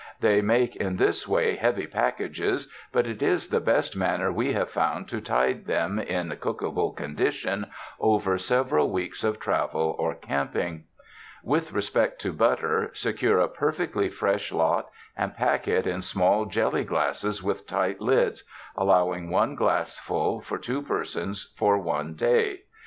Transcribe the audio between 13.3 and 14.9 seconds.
a perfectly fresh lot